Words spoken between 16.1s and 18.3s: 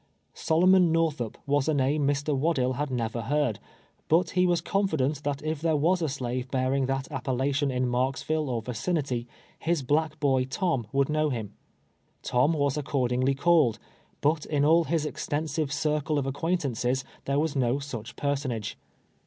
of acquaintances there was no sudi